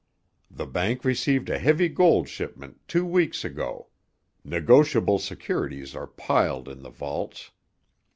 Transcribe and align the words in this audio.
The 0.49 0.65
bank 0.65 1.05
received 1.05 1.47
a 1.47 1.59
heavy 1.59 1.87
gold 1.87 2.27
shipment 2.27 2.79
two 2.87 3.05
weeks 3.05 3.45
ago. 3.45 3.89
Negotiable 4.43 5.19
securities 5.19 5.95
are 5.95 6.07
piled 6.07 6.67
in 6.67 6.81
the 6.81 6.89
vaults. 6.89 7.51